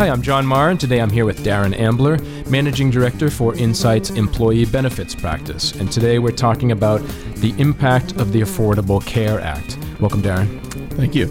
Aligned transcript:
Hi, 0.00 0.08
I'm 0.08 0.22
John 0.22 0.46
Marr, 0.46 0.70
and 0.70 0.80
today 0.80 0.98
I'm 0.98 1.10
here 1.10 1.26
with 1.26 1.44
Darren 1.44 1.78
Ambler, 1.78 2.16
Managing 2.48 2.90
Director 2.90 3.28
for 3.28 3.54
Insight's 3.56 4.08
Employee 4.08 4.64
Benefits 4.64 5.14
Practice. 5.14 5.72
And 5.72 5.92
today 5.92 6.18
we're 6.18 6.30
talking 6.30 6.72
about 6.72 7.02
the 7.36 7.54
impact 7.58 8.12
of 8.12 8.32
the 8.32 8.40
Affordable 8.40 9.04
Care 9.04 9.38
Act. 9.42 9.76
Welcome, 10.00 10.22
Darren. 10.22 10.58
Thank 10.94 11.14
you. 11.14 11.26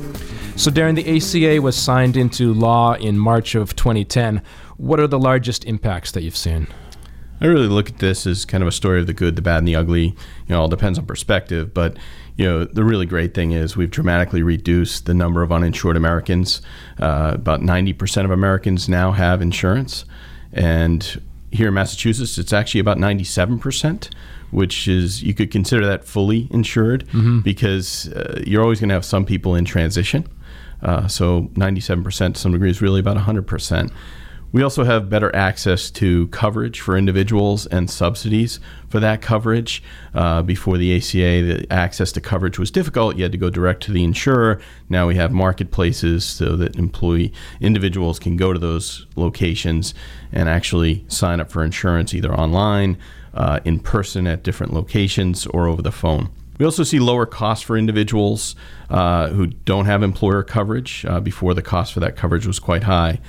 So, 0.55 0.69
Darren, 0.69 0.93
the 0.93 1.17
ACA 1.17 1.59
was 1.59 1.75
signed 1.75 2.15
into 2.15 2.53
law 2.53 2.93
in 2.93 3.17
March 3.17 3.55
of 3.55 3.75
2010. 3.75 4.43
What 4.77 4.99
are 4.99 5.07
the 5.07 5.17
largest 5.17 5.65
impacts 5.65 6.11
that 6.11 6.21
you've 6.21 6.37
seen? 6.37 6.67
I 7.41 7.45
really 7.45 7.67
look 7.67 7.89
at 7.89 7.99
this 7.99 8.27
as 8.27 8.45
kind 8.45 8.63
of 8.63 8.67
a 8.67 8.71
story 8.71 8.99
of 8.99 9.07
the 9.07 9.13
good, 9.13 9.35
the 9.35 9.41
bad, 9.41 9.59
and 9.59 9.67
the 9.67 9.75
ugly. 9.75 10.07
You 10.07 10.15
know, 10.49 10.61
all 10.61 10.67
depends 10.67 10.99
on 10.99 11.05
perspective. 11.05 11.73
But 11.73 11.97
you 12.35 12.45
know, 12.45 12.65
the 12.65 12.83
really 12.83 13.05
great 13.05 13.33
thing 13.33 13.51
is 13.51 13.75
we've 13.75 13.91
dramatically 13.91 14.43
reduced 14.43 15.05
the 15.05 15.13
number 15.13 15.41
of 15.41 15.51
uninsured 15.51 15.97
Americans. 15.97 16.61
Uh, 16.99 17.31
about 17.35 17.61
90% 17.61 18.25
of 18.25 18.31
Americans 18.31 18.87
now 18.87 19.11
have 19.11 19.41
insurance, 19.41 20.05
and 20.53 21.21
here 21.51 21.69
in 21.69 21.73
Massachusetts, 21.73 22.37
it's 22.37 22.53
actually 22.53 22.79
about 22.79 22.97
97%, 22.97 24.09
which 24.51 24.87
is 24.87 25.23
you 25.23 25.33
could 25.33 25.51
consider 25.51 25.85
that 25.85 26.05
fully 26.05 26.47
insured 26.51 27.07
mm-hmm. 27.07 27.39
because 27.39 28.07
uh, 28.09 28.41
you're 28.45 28.61
always 28.61 28.79
going 28.79 28.89
to 28.89 28.93
have 28.93 29.05
some 29.05 29.25
people 29.25 29.55
in 29.55 29.65
transition. 29.65 30.27
Uh, 30.81 31.07
so 31.07 31.43
97% 31.55 32.33
to 32.35 32.39
some 32.39 32.51
degree 32.51 32.69
is 32.69 32.81
really 32.81 32.99
about 32.99 33.17
100%. 33.17 33.91
We 34.51 34.63
also 34.63 34.83
have 34.83 35.11
better 35.11 35.33
access 35.35 35.91
to 35.91 36.27
coverage 36.29 36.79
for 36.79 36.97
individuals 36.97 37.67
and 37.67 37.87
subsidies 37.87 38.59
for 38.87 38.99
that 38.99 39.21
coverage. 39.21 39.83
Uh, 40.15 40.41
before 40.41 40.79
the 40.79 40.95
ACA, 40.95 41.43
the 41.43 41.67
access 41.69 42.11
to 42.13 42.21
coverage 42.21 42.57
was 42.57 42.71
difficult. 42.71 43.15
You 43.15 43.23
had 43.23 43.31
to 43.31 43.37
go 43.37 43.51
direct 43.51 43.83
to 43.83 43.91
the 43.91 44.03
insurer. 44.03 44.59
Now 44.89 45.05
we 45.07 45.15
have 45.15 45.31
marketplaces 45.31 46.25
so 46.25 46.55
that 46.55 46.77
employee 46.77 47.31
individuals 47.61 48.17
can 48.17 48.37
go 48.37 48.51
to 48.51 48.57
those 48.57 49.05
locations 49.15 49.93
and 50.31 50.49
actually 50.49 51.05
sign 51.07 51.39
up 51.39 51.51
for 51.51 51.63
insurance 51.63 52.15
either 52.15 52.33
online, 52.33 52.97
uh, 53.35 53.59
in 53.65 53.79
person 53.79 54.25
at 54.25 54.41
different 54.41 54.73
locations, 54.73 55.45
or 55.45 55.67
over 55.67 55.83
the 55.83 55.91
phone. 55.91 56.29
We 56.57 56.65
also 56.65 56.83
see 56.83 56.99
lower 56.99 57.25
costs 57.25 57.63
for 57.63 57.77
individuals 57.77 58.55
uh, 58.89 59.29
who 59.29 59.47
don't 59.47 59.85
have 59.85 60.01
employer 60.01 60.43
coverage. 60.43 61.05
Uh, 61.05 61.19
before, 61.19 61.53
the 61.53 61.61
cost 61.61 61.93
for 61.93 61.99
that 62.01 62.17
coverage 62.17 62.45
was 62.47 62.59
quite 62.59 62.83
high. 62.83 63.19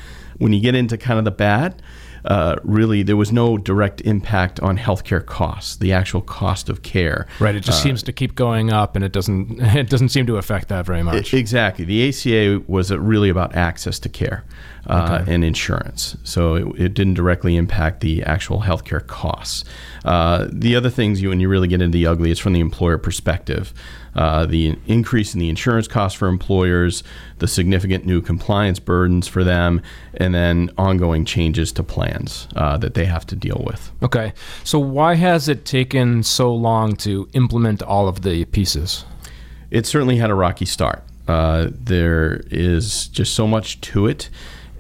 When 0.40 0.52
you 0.52 0.60
get 0.60 0.74
into 0.74 0.98
kind 0.98 1.18
of 1.18 1.24
the 1.24 1.30
bad, 1.30 1.80
uh, 2.24 2.56
really 2.62 3.02
there 3.02 3.16
was 3.16 3.32
no 3.32 3.56
direct 3.56 4.00
impact 4.02 4.60
on 4.60 4.78
healthcare 4.78 5.24
costs, 5.24 5.76
the 5.76 5.92
actual 5.92 6.20
cost 6.20 6.68
of 6.68 6.82
care. 6.82 7.26
Right. 7.38 7.54
It 7.54 7.60
just 7.60 7.80
uh, 7.80 7.82
seems 7.82 8.02
to 8.04 8.12
keep 8.12 8.34
going 8.34 8.70
up, 8.70 8.96
and 8.96 9.04
it 9.04 9.12
doesn't 9.12 9.60
it 9.60 9.88
doesn't 9.88 10.10
seem 10.10 10.26
to 10.26 10.36
affect 10.36 10.68
that 10.68 10.86
very 10.86 11.02
much. 11.02 11.32
Exactly. 11.34 11.84
The 11.84 12.08
ACA 12.08 12.62
was 12.66 12.90
really 12.90 13.28
about 13.28 13.54
access 13.54 13.98
to 14.00 14.08
care 14.08 14.44
uh, 14.86 15.20
okay. 15.20 15.32
and 15.32 15.44
insurance, 15.44 16.16
so 16.24 16.54
it, 16.54 16.80
it, 16.80 16.94
didn't 16.94 17.14
directly 17.14 17.56
impact 17.56 18.00
the 18.00 18.22
actual 18.24 18.62
healthcare 18.62 19.06
costs. 19.06 19.64
Uh, 20.04 20.48
the 20.50 20.76
other 20.76 20.90
things 20.90 21.22
you 21.22 21.28
when 21.30 21.40
you 21.40 21.48
really 21.48 21.68
get 21.68 21.80
into 21.80 21.96
the 21.96 22.06
ugly, 22.06 22.30
it's 22.30 22.40
from 22.40 22.52
the 22.52 22.60
employer 22.60 22.98
perspective 22.98 23.72
uh, 24.14 24.46
the 24.46 24.76
increase 24.86 25.34
in 25.34 25.40
the 25.40 25.48
insurance 25.48 25.86
costs 25.88 26.18
for 26.18 26.28
employers, 26.28 27.02
the 27.38 27.48
significant 27.48 28.04
new 28.04 28.20
compliance 28.20 28.78
burdens 28.78 29.28
for 29.28 29.44
them, 29.44 29.80
and 30.14 30.34
then 30.34 30.70
ongoing 30.76 31.24
changes 31.24 31.72
to 31.72 31.82
plans 31.82 32.48
uh, 32.56 32.76
that 32.78 32.94
they 32.94 33.04
have 33.04 33.26
to 33.26 33.36
deal 33.36 33.62
with. 33.66 33.90
Okay. 34.02 34.32
So, 34.64 34.78
why 34.78 35.14
has 35.14 35.48
it 35.48 35.64
taken 35.64 36.22
so 36.22 36.54
long 36.54 36.96
to 36.96 37.28
implement 37.32 37.82
all 37.82 38.08
of 38.08 38.22
the 38.22 38.44
pieces? 38.46 39.04
It 39.70 39.86
certainly 39.86 40.16
had 40.16 40.30
a 40.30 40.34
rocky 40.34 40.66
start. 40.66 41.02
Uh, 41.28 41.68
there 41.70 42.42
is 42.50 43.06
just 43.08 43.34
so 43.34 43.46
much 43.46 43.80
to 43.82 44.06
it 44.06 44.28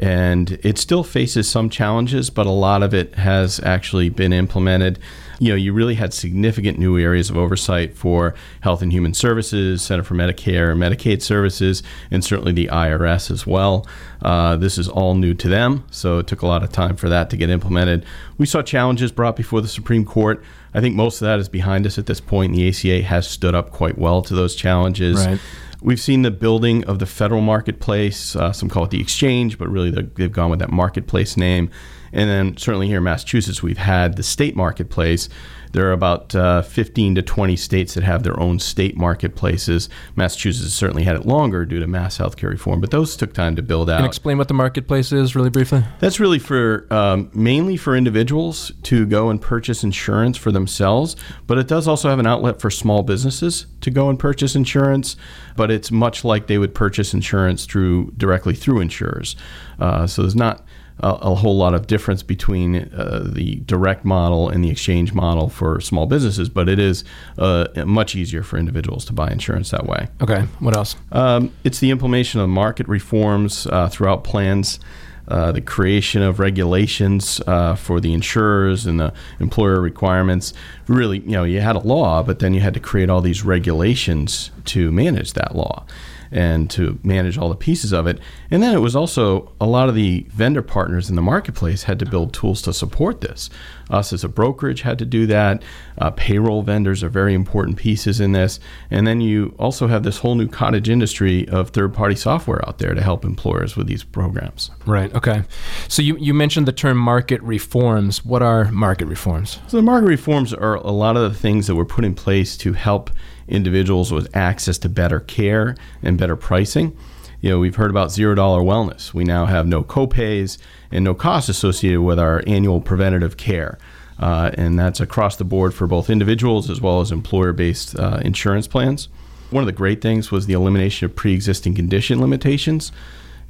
and 0.00 0.58
it 0.62 0.78
still 0.78 1.04
faces 1.04 1.48
some 1.48 1.68
challenges, 1.68 2.30
but 2.30 2.46
a 2.46 2.50
lot 2.50 2.82
of 2.82 2.94
it 2.94 3.14
has 3.16 3.60
actually 3.60 4.08
been 4.08 4.32
implemented. 4.32 4.98
You 5.40 5.48
know, 5.48 5.54
you 5.56 5.72
really 5.72 5.94
had 5.94 6.14
significant 6.14 6.78
new 6.78 6.98
areas 6.98 7.30
of 7.30 7.36
oversight 7.36 7.96
for 7.96 8.34
Health 8.60 8.82
and 8.82 8.92
Human 8.92 9.14
Services, 9.14 9.82
Center 9.82 10.04
for 10.04 10.14
Medicare 10.14 10.70
and 10.70 10.80
Medicaid 10.80 11.22
Services, 11.22 11.82
and 12.10 12.22
certainly 12.22 12.52
the 12.52 12.68
IRS 12.68 13.30
as 13.30 13.46
well. 13.46 13.86
Uh, 14.22 14.56
this 14.56 14.76
is 14.76 14.88
all 14.88 15.14
new 15.14 15.34
to 15.34 15.48
them, 15.48 15.84
so 15.90 16.18
it 16.18 16.26
took 16.26 16.42
a 16.42 16.46
lot 16.46 16.62
of 16.62 16.70
time 16.70 16.94
for 16.94 17.08
that 17.08 17.30
to 17.30 17.36
get 17.36 17.50
implemented. 17.50 18.04
We 18.38 18.46
saw 18.46 18.62
challenges 18.62 19.10
brought 19.12 19.34
before 19.34 19.62
the 19.62 19.68
Supreme 19.68 20.04
Court. 20.04 20.44
I 20.74 20.80
think 20.80 20.94
most 20.94 21.20
of 21.20 21.26
that 21.26 21.40
is 21.40 21.48
behind 21.48 21.86
us 21.86 21.98
at 21.98 22.06
this 22.06 22.20
point. 22.20 22.54
The 22.54 22.68
ACA 22.68 23.02
has 23.02 23.26
stood 23.26 23.54
up 23.54 23.70
quite 23.70 23.98
well 23.98 24.22
to 24.22 24.34
those 24.34 24.54
challenges. 24.54 25.26
Right. 25.26 25.40
We've 25.82 26.00
seen 26.00 26.22
the 26.22 26.30
building 26.30 26.84
of 26.84 26.98
the 26.98 27.06
federal 27.06 27.40
marketplace. 27.40 28.36
Uh, 28.36 28.52
some 28.52 28.68
call 28.68 28.84
it 28.84 28.90
the 28.90 29.00
exchange, 29.00 29.56
but 29.58 29.68
really 29.68 29.90
they've 29.90 30.30
gone 30.30 30.50
with 30.50 30.58
that 30.58 30.70
marketplace 30.70 31.36
name. 31.36 31.70
And 32.12 32.28
then 32.28 32.56
certainly 32.56 32.88
here 32.88 32.98
in 32.98 33.04
Massachusetts, 33.04 33.62
we've 33.62 33.78
had 33.78 34.16
the 34.16 34.22
state 34.22 34.56
marketplace, 34.56 35.28
there 35.72 35.88
are 35.88 35.92
about 35.92 36.34
uh, 36.34 36.62
15 36.62 37.14
to 37.16 37.22
20 37.22 37.56
states 37.56 37.94
that 37.94 38.02
have 38.02 38.22
their 38.22 38.38
own 38.40 38.58
state 38.58 38.96
marketplaces. 38.96 39.88
Massachusetts 40.16 40.74
certainly 40.74 41.04
had 41.04 41.14
it 41.16 41.26
longer 41.26 41.64
due 41.64 41.78
to 41.78 41.86
mass 41.86 42.18
healthcare 42.18 42.50
reform, 42.50 42.80
but 42.80 42.90
those 42.90 43.16
took 43.16 43.32
time 43.32 43.54
to 43.56 43.62
build 43.62 43.88
out. 43.88 43.98
Can 43.98 44.06
explain 44.06 44.38
what 44.38 44.48
the 44.48 44.54
marketplace 44.54 45.12
is 45.12 45.36
really 45.36 45.50
briefly? 45.50 45.84
That's 46.00 46.18
really 46.18 46.40
for 46.40 46.92
um, 46.92 47.30
mainly 47.32 47.76
for 47.76 47.96
individuals 47.96 48.72
to 48.84 49.06
go 49.06 49.30
and 49.30 49.40
purchase 49.40 49.84
insurance 49.84 50.36
for 50.36 50.50
themselves, 50.50 51.14
but 51.46 51.58
it 51.58 51.68
does 51.68 51.86
also 51.86 52.08
have 52.08 52.18
an 52.18 52.26
outlet 52.26 52.60
for 52.60 52.70
small 52.70 53.02
businesses 53.02 53.66
to 53.82 53.90
go 53.90 54.08
and 54.08 54.18
purchase 54.18 54.56
insurance. 54.56 55.16
But 55.56 55.70
it's 55.70 55.90
much 55.90 56.24
like 56.24 56.46
they 56.46 56.58
would 56.58 56.74
purchase 56.74 57.14
insurance 57.14 57.66
through 57.66 58.12
directly 58.16 58.54
through 58.54 58.80
insurers. 58.80 59.36
Uh, 59.78 60.06
so 60.06 60.22
there's 60.22 60.36
not 60.36 60.64
a, 61.02 61.08
a 61.08 61.34
whole 61.34 61.56
lot 61.56 61.74
of 61.74 61.86
difference 61.86 62.22
between 62.22 62.76
uh, 62.94 63.22
the 63.24 63.56
direct 63.66 64.04
model 64.04 64.48
and 64.48 64.64
the 64.64 64.70
exchange 64.70 65.12
model 65.12 65.48
for 65.48 65.80
small 65.80 66.06
businesses, 66.06 66.48
but 66.48 66.68
it 66.68 66.78
is 66.78 67.04
uh, 67.38 67.66
much 67.86 68.14
easier 68.14 68.42
for 68.42 68.58
individuals 68.58 69.04
to 69.06 69.12
buy 69.12 69.30
insurance 69.30 69.70
that 69.70 69.86
way. 69.86 70.08
Okay, 70.20 70.42
what 70.58 70.76
else? 70.76 70.96
Um, 71.12 71.52
it's 71.64 71.80
the 71.80 71.90
implementation 71.90 72.40
of 72.40 72.48
market 72.48 72.86
reforms 72.88 73.66
uh, 73.66 73.88
throughout 73.88 74.24
plans. 74.24 74.80
Uh, 75.28 75.52
the 75.52 75.60
creation 75.60 76.22
of 76.22 76.40
regulations 76.40 77.40
uh, 77.46 77.76
for 77.76 78.00
the 78.00 78.12
insurers 78.12 78.84
and 78.84 78.98
the 78.98 79.12
employer 79.38 79.80
requirements. 79.80 80.52
Really, 80.88 81.20
you 81.20 81.30
know, 81.30 81.44
you 81.44 81.60
had 81.60 81.76
a 81.76 81.78
law, 81.78 82.24
but 82.24 82.40
then 82.40 82.52
you 82.52 82.60
had 82.60 82.74
to 82.74 82.80
create 82.80 83.08
all 83.08 83.20
these 83.20 83.44
regulations 83.44 84.50
to 84.64 84.90
manage 84.90 85.34
that 85.34 85.54
law 85.54 85.86
and 86.32 86.70
to 86.70 86.98
manage 87.02 87.36
all 87.36 87.48
the 87.48 87.56
pieces 87.56 87.92
of 87.92 88.06
it. 88.06 88.20
And 88.50 88.62
then 88.62 88.74
it 88.74 88.78
was 88.80 88.94
also 88.94 89.52
a 89.60 89.66
lot 89.66 89.88
of 89.88 89.94
the 89.94 90.26
vendor 90.30 90.62
partners 90.62 91.10
in 91.10 91.16
the 91.16 91.22
marketplace 91.22 91.84
had 91.84 91.98
to 91.98 92.06
build 92.06 92.32
tools 92.32 92.62
to 92.62 92.72
support 92.72 93.20
this. 93.20 93.50
Us 93.90 94.12
as 94.12 94.22
a 94.22 94.28
brokerage 94.28 94.82
had 94.82 94.98
to 95.00 95.04
do 95.04 95.26
that. 95.26 95.62
Uh, 95.98 96.10
payroll 96.12 96.62
vendors 96.62 97.02
are 97.02 97.08
very 97.08 97.34
important 97.34 97.76
pieces 97.76 98.20
in 98.20 98.32
this. 98.32 98.60
And 98.90 99.06
then 99.06 99.20
you 99.20 99.54
also 99.58 99.88
have 99.88 100.04
this 100.04 100.18
whole 100.18 100.36
new 100.36 100.46
cottage 100.46 100.88
industry 100.88 101.48
of 101.48 101.70
third 101.70 101.92
party 101.92 102.14
software 102.14 102.66
out 102.68 102.78
there 102.78 102.94
to 102.94 103.02
help 103.02 103.24
employers 103.24 103.76
with 103.76 103.88
these 103.88 104.04
programs. 104.04 104.70
Right. 104.86 105.12
Okay. 105.14 105.42
So 105.88 106.02
you, 106.02 106.16
you 106.18 106.34
mentioned 106.34 106.66
the 106.66 106.72
term 106.72 106.98
market 106.98 107.42
reforms. 107.42 108.24
What 108.24 108.42
are 108.42 108.70
market 108.70 109.06
reforms? 109.06 109.58
So 109.66 109.76
the 109.76 109.82
market 109.82 110.06
reforms 110.06 110.54
are 110.54 110.76
a 110.76 110.92
lot 110.92 111.16
of 111.16 111.32
the 111.32 111.36
things 111.36 111.66
that 111.66 111.74
were 111.74 111.84
put 111.84 112.04
in 112.04 112.14
place 112.14 112.56
to 112.58 112.72
help 112.74 113.10
individuals 113.48 114.12
with 114.12 114.34
access 114.36 114.78
to 114.78 114.88
better 114.88 115.20
care 115.20 115.76
and 116.02 116.18
better 116.18 116.36
pricing. 116.36 116.96
You 117.40 117.50
know, 117.50 117.58
we've 117.58 117.76
heard 117.76 117.90
about 117.90 118.12
zero 118.12 118.34
dollar 118.34 118.60
wellness. 118.60 119.14
We 119.14 119.24
now 119.24 119.46
have 119.46 119.66
no 119.66 119.82
copays 119.82 120.58
and 120.90 121.04
no 121.04 121.14
costs 121.14 121.48
associated 121.48 122.02
with 122.02 122.18
our 122.18 122.42
annual 122.46 122.80
preventative 122.80 123.36
care. 123.36 123.78
Uh, 124.18 124.50
and 124.54 124.78
that's 124.78 125.00
across 125.00 125.36
the 125.36 125.44
board 125.44 125.72
for 125.72 125.86
both 125.86 126.10
individuals 126.10 126.68
as 126.68 126.80
well 126.80 127.00
as 127.00 127.10
employer 127.10 127.54
based 127.54 127.98
uh, 127.98 128.20
insurance 128.22 128.66
plans. 128.66 129.08
One 129.50 129.62
of 129.62 129.66
the 129.66 129.72
great 129.72 130.02
things 130.02 130.30
was 130.30 130.46
the 130.46 130.52
elimination 130.52 131.06
of 131.06 131.16
pre 131.16 131.32
existing 131.32 131.74
condition 131.74 132.20
limitations. 132.20 132.92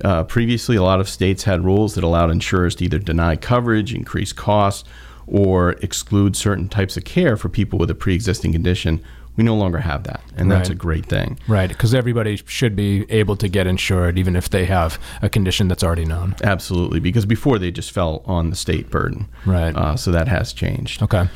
Uh, 0.03 0.23
previously, 0.25 0.77
a 0.77 0.83
lot 0.83 1.01
of 1.01 1.09
states 1.09 1.45
had 1.45 1.65
rules 1.65 1.95
that 1.95 2.05
allowed 2.05 2.31
insurers 2.31 2.75
to 2.77 2.85
either 2.85 2.99
deny 2.99 3.37
coverage, 3.37 3.93
increase 3.93 4.33
costs, 4.33 4.89
or 5.27 5.73
exclude 5.83 6.37
certain 6.37 6.69
types 6.69 6.97
of 6.97 7.05
care 7.05 7.37
for 7.37 7.49
people 7.49 7.79
with 7.79 7.91
a 7.91 7.95
pre 7.95 8.15
existing 8.15 8.53
condition 8.53 9.03
we 9.41 9.45
no 9.45 9.57
longer 9.57 9.79
have 9.79 10.05
that, 10.05 10.21
and 10.37 10.51
right. 10.51 10.59
that's 10.59 10.69
a 10.69 10.75
great 10.75 11.07
thing. 11.07 11.39
Right, 11.49 11.71
because 11.71 11.95
everybody 11.95 12.37
should 12.45 12.77
be 12.77 13.11
able 13.11 13.37
to 13.37 13.49
get 13.49 13.67
insured, 13.67 14.19
even 14.19 14.37
if 14.37 14.51
they 14.51 14.67
have 14.67 15.01
a 15.23 15.31
condition 15.31 15.67
that's 15.67 15.83
already 15.83 16.05
known. 16.05 16.37
Absolutely, 16.45 17.01
because 17.01 17.25
before 17.25 17.59
they 17.59 17.71
just 17.71 17.91
fell 17.91 18.23
on 18.27 18.51
the 18.51 18.57
state 18.57 18.91
burden. 18.91 19.29
Right. 19.47 19.75
Uh, 19.75 19.97
so 19.97 20.13
that 20.13 20.29
has 20.29 20.53
changed. 20.53 21.03
Okay. 21.03 21.27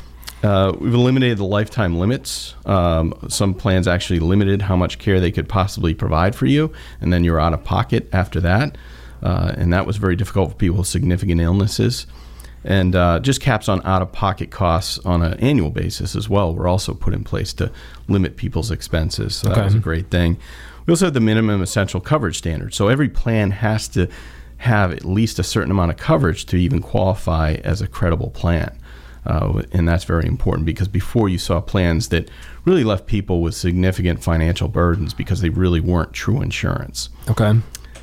Uh, 0.43 0.73
we've 0.79 0.93
eliminated 0.93 1.39
the 1.39 1.45
lifetime 1.45 1.97
limits. 1.97 2.53
Um, 2.67 3.15
some 3.27 3.55
plans 3.55 3.87
actually 3.87 4.19
limited 4.19 4.61
how 4.61 4.75
much 4.75 4.99
care 4.99 5.19
they 5.19 5.31
could 5.31 5.49
possibly 5.49 5.95
provide 5.95 6.35
for 6.35 6.45
you, 6.45 6.71
and 7.01 7.11
then 7.11 7.23
you're 7.23 7.39
out 7.39 7.53
of 7.53 7.63
pocket 7.63 8.07
after 8.13 8.39
that. 8.41 8.77
Uh, 9.23 9.51
and 9.57 9.73
that 9.73 9.87
was 9.87 9.97
very 9.97 10.15
difficult 10.15 10.51
for 10.51 10.57
people 10.57 10.77
with 10.77 10.87
significant 10.87 11.41
illnesses 11.41 12.05
and 12.65 12.95
uh, 12.95 13.19
just 13.19 13.39
caps 13.39 13.69
on 13.69 13.85
out-of-pocket 13.85 14.49
costs 14.49 14.97
on 15.05 15.21
an 15.21 15.39
annual 15.39 15.69
basis 15.69 16.15
as 16.15 16.27
well 16.27 16.53
were 16.53 16.67
also 16.67 16.93
put 16.93 17.13
in 17.13 17.23
place 17.23 17.53
to 17.53 17.71
limit 18.07 18.35
people's 18.35 18.71
expenses. 18.71 19.35
So 19.35 19.51
okay. 19.51 19.61
that 19.61 19.65
was 19.65 19.75
a 19.75 19.79
great 19.79 20.09
thing. 20.09 20.37
We 20.85 20.91
also 20.91 21.05
have 21.05 21.13
the 21.13 21.19
minimum 21.19 21.61
essential 21.61 22.01
coverage 22.01 22.37
standard. 22.37 22.73
So 22.73 22.87
every 22.87 23.07
plan 23.07 23.51
has 23.51 23.87
to 23.89 24.09
have 24.57 24.91
at 24.91 25.05
least 25.05 25.37
a 25.37 25.43
certain 25.43 25.69
amount 25.69 25.91
of 25.91 25.97
coverage 25.97 26.45
to 26.47 26.57
even 26.57 26.81
qualify 26.81 27.53
as 27.63 27.81
a 27.81 27.87
credible 27.87 28.31
plan. 28.31 28.75
Uh, 29.27 29.63
and 29.71 29.87
that's 29.87 30.03
very 30.03 30.27
important 30.27 30.65
because 30.65 30.87
before 30.87 31.29
you 31.29 31.37
saw 31.37 31.59
plans 31.59 32.09
that 32.09 32.29
really 32.63 32.83
left 32.83 33.05
people 33.07 33.41
with 33.41 33.55
significant 33.55 34.23
financial 34.23 34.67
burdens 34.67 35.13
because 35.13 35.41
they 35.41 35.49
really 35.49 35.79
weren't 35.79 36.13
true 36.13 36.41
insurance. 36.41 37.09
Okay. 37.29 37.59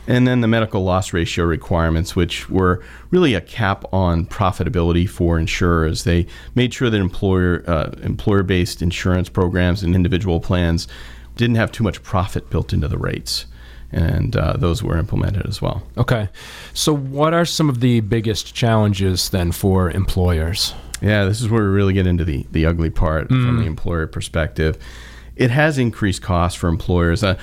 And 0.06 0.26
then 0.26 0.40
the 0.40 0.48
medical 0.48 0.82
loss 0.82 1.12
ratio 1.12 1.44
requirements, 1.44 2.16
which 2.16 2.50
were 2.50 2.82
really 3.10 3.34
a 3.34 3.40
cap 3.40 3.84
on 3.92 4.26
profitability 4.26 5.08
for 5.08 5.38
insurers. 5.38 6.04
They 6.04 6.26
made 6.54 6.74
sure 6.74 6.90
that 6.90 7.00
employer 7.00 7.62
uh, 7.66 7.92
employer 8.02 8.42
based 8.42 8.82
insurance 8.82 9.28
programs 9.28 9.82
and 9.82 9.94
individual 9.94 10.40
plans 10.40 10.88
didn't 11.36 11.56
have 11.56 11.70
too 11.72 11.84
much 11.84 12.02
profit 12.02 12.50
built 12.50 12.72
into 12.72 12.88
the 12.88 12.98
rates. 12.98 13.46
And 13.92 14.34
uh, 14.36 14.54
those 14.56 14.82
were 14.82 14.96
implemented 14.96 15.46
as 15.46 15.60
well. 15.60 15.82
Okay. 15.98 16.30
So, 16.72 16.94
what 16.94 17.34
are 17.34 17.44
some 17.44 17.68
of 17.68 17.80
the 17.80 18.00
biggest 18.00 18.54
challenges 18.54 19.28
then 19.28 19.52
for 19.52 19.90
employers? 19.90 20.74
Yeah, 21.02 21.24
this 21.26 21.42
is 21.42 21.48
where 21.50 21.62
we 21.62 21.68
really 21.68 21.92
get 21.92 22.06
into 22.06 22.24
the, 22.24 22.46
the 22.52 22.64
ugly 22.64 22.88
part 22.88 23.28
mm. 23.28 23.44
from 23.44 23.58
the 23.58 23.66
employer 23.66 24.06
perspective. 24.06 24.78
It 25.36 25.50
has 25.50 25.76
increased 25.76 26.22
costs 26.22 26.58
for 26.58 26.68
employers. 26.68 27.22
Uh, 27.22 27.38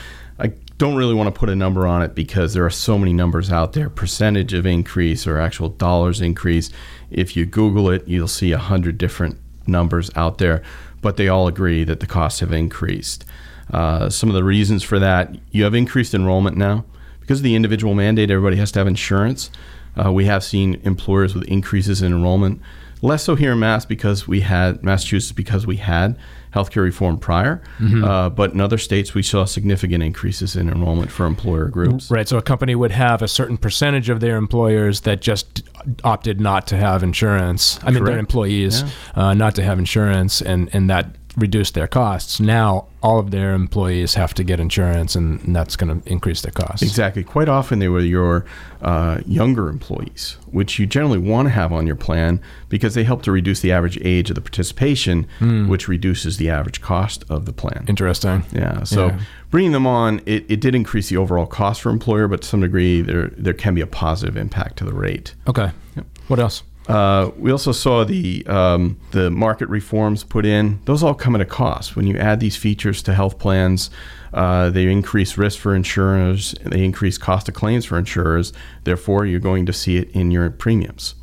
don't 0.79 0.95
really 0.95 1.13
want 1.13 1.27
to 1.33 1.37
put 1.37 1.49
a 1.49 1.55
number 1.55 1.85
on 1.85 2.01
it 2.01 2.15
because 2.15 2.53
there 2.53 2.65
are 2.65 2.69
so 2.69 2.97
many 2.97 3.11
numbers 3.11 3.51
out 3.51 3.73
there 3.73 3.89
percentage 3.89 4.53
of 4.53 4.65
increase 4.65 5.27
or 5.27 5.37
actual 5.37 5.67
dollars 5.67 6.21
increase. 6.21 6.71
If 7.11 7.35
you 7.35 7.45
Google 7.45 7.89
it, 7.89 8.07
you'll 8.07 8.29
see 8.29 8.53
a 8.53 8.57
hundred 8.57 8.97
different 8.97 9.37
numbers 9.67 10.09
out 10.15 10.37
there, 10.37 10.63
but 11.01 11.17
they 11.17 11.27
all 11.27 11.47
agree 11.49 11.83
that 11.83 11.99
the 11.99 12.07
costs 12.07 12.39
have 12.39 12.53
increased. 12.53 13.25
Uh, 13.71 14.09
some 14.09 14.29
of 14.29 14.35
the 14.35 14.43
reasons 14.43 14.81
for 14.81 14.99
that 14.99 15.35
you 15.51 15.65
have 15.65 15.75
increased 15.75 16.13
enrollment 16.13 16.55
now. 16.55 16.85
Because 17.19 17.39
of 17.39 17.43
the 17.43 17.55
individual 17.55 17.93
mandate, 17.93 18.31
everybody 18.31 18.55
has 18.55 18.71
to 18.71 18.79
have 18.79 18.87
insurance. 18.87 19.51
Uh, 19.97 20.13
we 20.13 20.25
have 20.25 20.45
seen 20.45 20.79
employers 20.83 21.35
with 21.35 21.43
increases 21.43 22.01
in 22.01 22.13
enrollment. 22.13 22.61
Less 23.01 23.23
so 23.23 23.35
here 23.35 23.53
in 23.53 23.59
Mass 23.59 23.85
because 23.85 24.27
we 24.27 24.41
had 24.41 24.83
Massachusetts 24.83 25.31
because 25.31 25.65
we 25.65 25.77
had 25.77 26.17
healthcare 26.53 26.83
reform 26.83 27.17
prior, 27.17 27.61
mm-hmm. 27.77 28.03
uh, 28.03 28.29
but 28.29 28.53
in 28.53 28.59
other 28.59 28.77
states 28.77 29.13
we 29.13 29.21
saw 29.21 29.45
significant 29.45 30.03
increases 30.03 30.55
in 30.55 30.67
enrollment 30.69 31.11
for 31.11 31.25
employer 31.25 31.67
groups. 31.67 32.09
Right. 32.09 32.27
So 32.27 32.37
a 32.37 32.41
company 32.41 32.75
would 32.75 32.91
have 32.91 33.21
a 33.21 33.27
certain 33.27 33.57
percentage 33.57 34.09
of 34.09 34.19
their 34.19 34.35
employers 34.35 35.01
that 35.01 35.21
just 35.21 35.63
opted 36.03 36.41
not 36.41 36.67
to 36.67 36.77
have 36.77 37.03
insurance. 37.03 37.79
I 37.83 37.91
mean, 37.91 38.03
their 38.03 38.17
employees 38.17 38.81
yeah. 38.81 38.89
uh, 39.27 39.33
not 39.33 39.55
to 39.55 39.63
have 39.63 39.79
insurance, 39.79 40.41
and 40.41 40.69
and 40.73 40.89
that 40.89 41.15
reduce 41.37 41.71
their 41.71 41.87
costs. 41.87 42.39
Now 42.39 42.87
all 43.01 43.19
of 43.19 43.31
their 43.31 43.53
employees 43.53 44.15
have 44.15 44.33
to 44.33 44.43
get 44.43 44.59
insurance, 44.59 45.15
and, 45.15 45.39
that's 45.55 45.75
going 45.75 46.01
to 46.01 46.11
increase 46.11 46.41
their 46.41 46.51
costs. 46.51 46.81
Exactly. 46.81 47.23
Quite 47.23 47.49
often 47.49 47.79
they 47.79 47.87
were 47.87 48.01
your 48.01 48.45
uh, 48.81 49.19
younger 49.25 49.69
employees, 49.69 50.37
which 50.51 50.79
you 50.79 50.85
generally 50.85 51.17
want 51.17 51.47
to 51.47 51.49
have 51.49 51.71
on 51.71 51.87
your 51.87 51.95
plan 51.95 52.41
because 52.67 52.93
they 52.93 53.03
help 53.03 53.21
to 53.23 53.31
reduce 53.31 53.61
the 53.61 53.71
average 53.71 53.97
age 54.01 54.29
of 54.29 54.35
the 54.35 54.41
participation, 54.41 55.27
mm. 55.39 55.67
which 55.67 55.87
reduces 55.87 56.37
the 56.37 56.49
average 56.49 56.81
cost 56.81 57.23
of 57.29 57.45
the 57.45 57.53
plan. 57.53 57.85
Interesting. 57.87 58.45
Yeah. 58.51 58.83
So 58.83 59.07
yeah. 59.07 59.19
bringing 59.49 59.71
them 59.71 59.87
on, 59.87 60.21
it, 60.25 60.45
it 60.49 60.59
did 60.59 60.75
increase 60.75 61.09
the 61.09 61.17
overall 61.17 61.47
cost 61.47 61.81
for 61.81 61.89
employer, 61.89 62.27
but 62.27 62.41
to 62.41 62.47
some 62.47 62.61
degree 62.61 63.01
there 63.01 63.27
there 63.37 63.53
can 63.53 63.73
be 63.73 63.81
a 63.81 63.87
positive 63.87 64.35
impact 64.35 64.77
to 64.77 64.85
the 64.85 64.93
rate. 64.93 65.35
Okay. 65.47 65.71
Yep. 65.95 66.05
What 66.27 66.39
else? 66.39 66.63
Uh, 66.89 67.29
we 67.37 67.51
also 67.51 67.71
saw 67.71 68.03
the 68.03 68.43
um, 68.47 68.99
the 69.11 69.29
market 69.29 69.69
reforms 69.69 70.23
put 70.23 70.43
in. 70.43 70.79
Those 70.85 71.03
all 71.03 71.13
come 71.13 71.35
at 71.35 71.41
a 71.41 71.45
cost. 71.45 71.95
When 71.95 72.07
you 72.07 72.17
add 72.17 72.39
these 72.39 72.55
features 72.55 73.03
to 73.03 73.13
health 73.13 73.37
plans, 73.37 73.91
uh, 74.33 74.71
they 74.71 74.91
increase 74.91 75.37
risk 75.37 75.59
for 75.59 75.75
insurers. 75.75 76.55
They 76.65 76.83
increase 76.83 77.19
cost 77.19 77.47
of 77.47 77.53
claims 77.53 77.85
for 77.85 77.99
insurers. 77.99 78.53
Therefore, 78.85 79.27
you're 79.27 79.39
going 79.39 79.67
to 79.67 79.73
see 79.73 79.97
it 79.97 80.09
in 80.11 80.31
your 80.31 80.49
premiums. 80.49 81.13